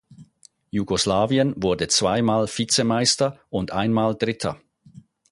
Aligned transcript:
Jugoslawien 0.71 1.53
wurde 1.61 1.87
zweimal 1.87 2.47
Vizemeister 2.47 3.39
und 3.51 3.69
einmal 3.71 4.15
Dritter. 4.15 4.59